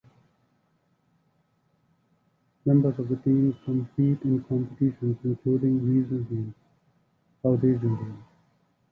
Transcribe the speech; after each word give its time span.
Members 2.65 2.97
of 2.97 3.07
the 3.07 3.17
team 3.17 3.55
compete 3.63 4.19
in 4.23 4.41
competitions 4.45 5.17
including 5.23 5.79
regional 5.87 6.23
games 6.23 6.55
(South 7.43 7.63
Asian 7.63 7.95
Games). 7.97 8.23